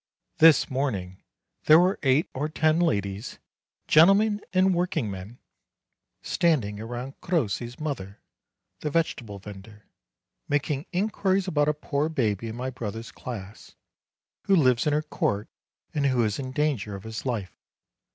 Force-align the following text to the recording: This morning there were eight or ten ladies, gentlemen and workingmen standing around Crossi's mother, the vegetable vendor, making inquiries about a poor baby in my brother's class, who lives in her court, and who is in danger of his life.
This 0.39 0.67
morning 0.67 1.21
there 1.65 1.79
were 1.79 1.99
eight 2.01 2.27
or 2.33 2.49
ten 2.49 2.79
ladies, 2.79 3.37
gentlemen 3.87 4.41
and 4.51 4.73
workingmen 4.73 5.37
standing 6.23 6.79
around 6.79 7.21
Crossi's 7.21 7.79
mother, 7.79 8.19
the 8.79 8.89
vegetable 8.89 9.37
vendor, 9.37 9.85
making 10.49 10.87
inquiries 10.91 11.47
about 11.47 11.69
a 11.69 11.73
poor 11.75 12.09
baby 12.09 12.47
in 12.47 12.55
my 12.55 12.71
brother's 12.71 13.11
class, 13.11 13.75
who 14.45 14.55
lives 14.55 14.87
in 14.87 14.93
her 14.93 15.03
court, 15.03 15.47
and 15.93 16.07
who 16.07 16.23
is 16.23 16.39
in 16.39 16.51
danger 16.51 16.95
of 16.95 17.03
his 17.03 17.23
life. 17.23 17.55